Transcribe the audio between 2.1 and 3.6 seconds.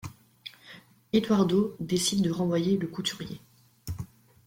de renvoyer le couturier.